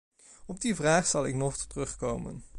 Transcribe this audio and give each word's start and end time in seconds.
Op 0.45 0.61
die 0.61 0.75
vraag 0.75 1.07
zal 1.07 1.25
ik 1.25 1.35
nog 1.35 1.55
terugkomen. 1.57 2.43